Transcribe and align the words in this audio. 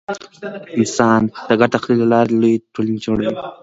انسانان 0.77 1.23
د 1.47 1.49
ګډ 1.59 1.69
تخیل 1.75 1.97
له 2.01 2.07
لارې 2.13 2.33
لویې 2.41 2.63
ټولنې 2.73 2.99
جوړوي. 3.05 3.29